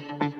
space. 0.00 0.35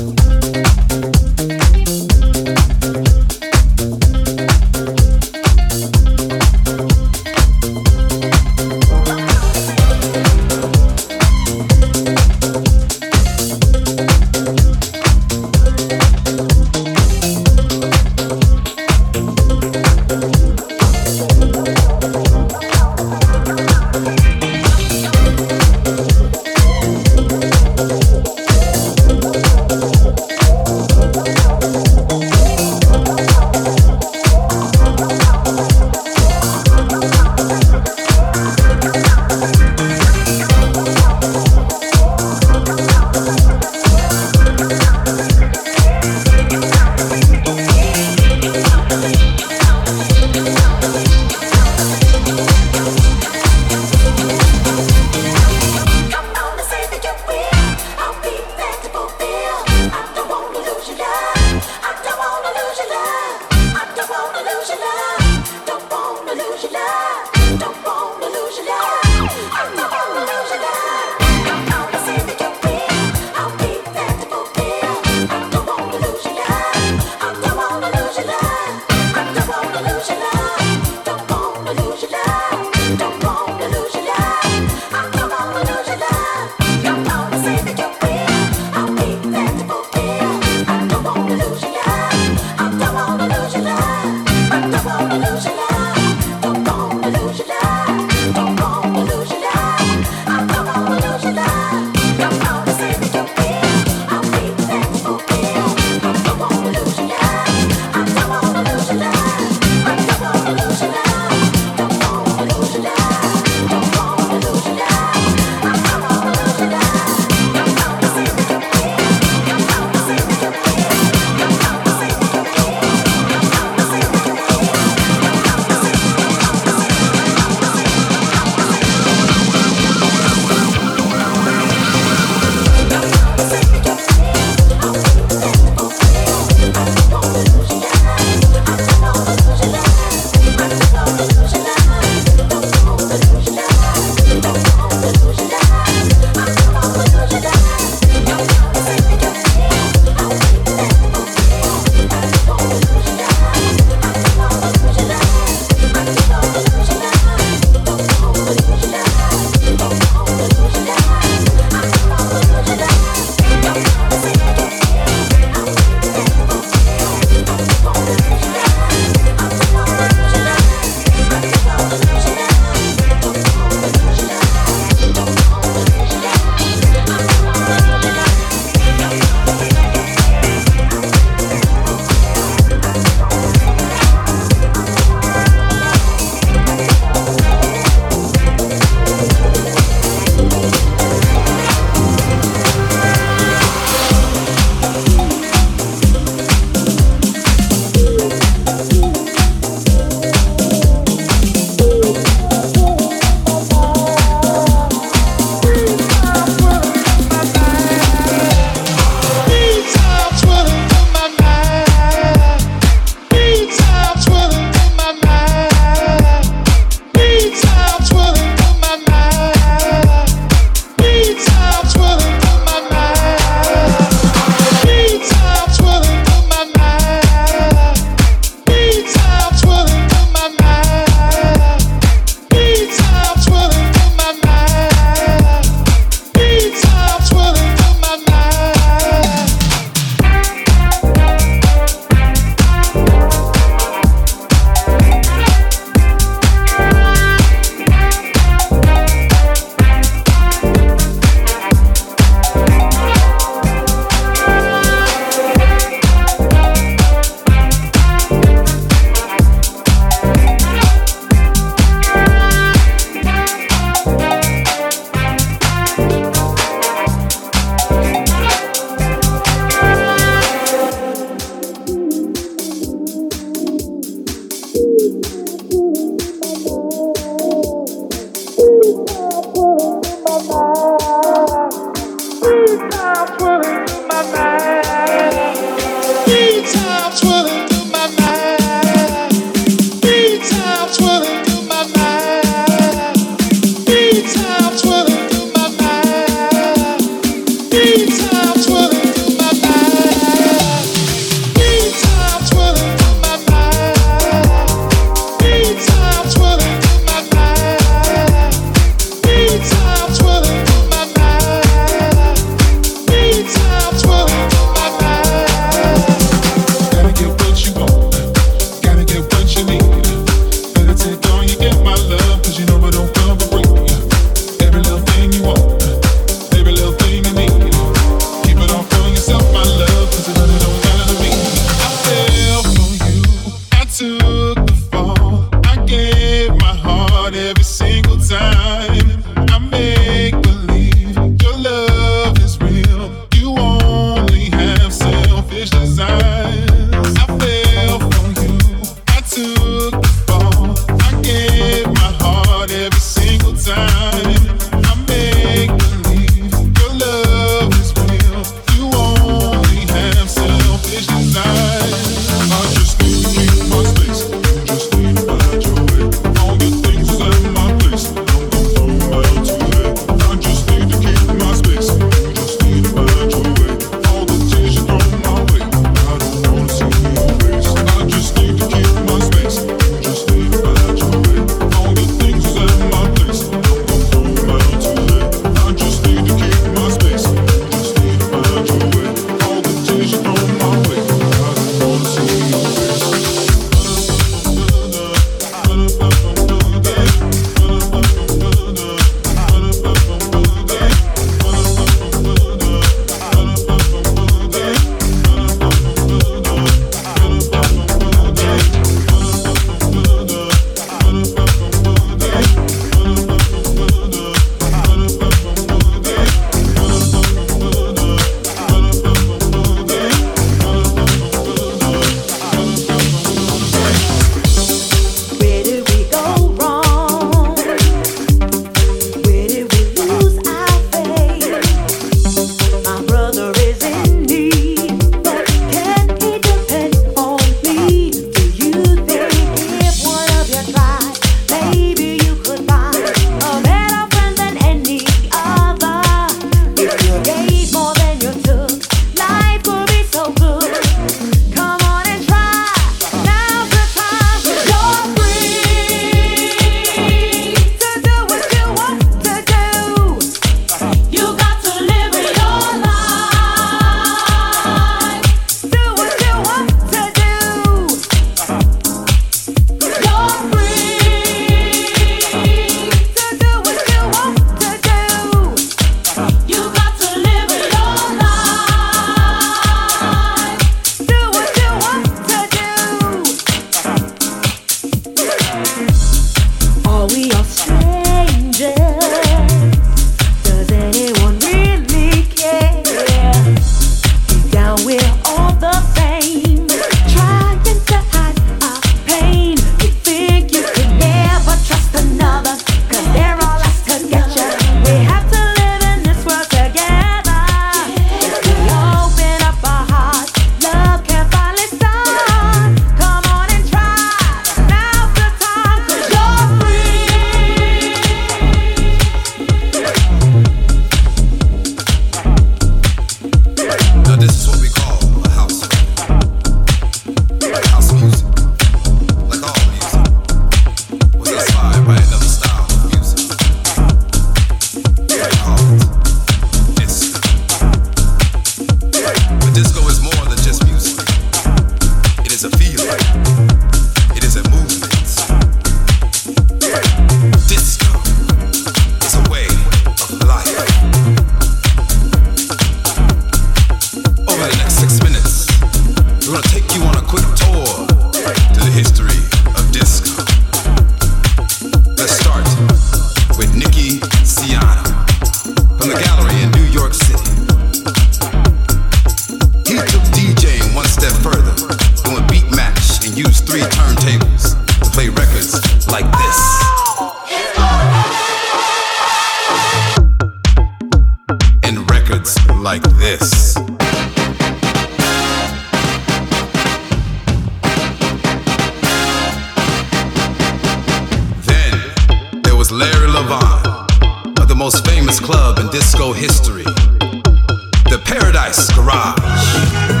Garage. 598.69 600.00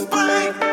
spine. 0.00 0.63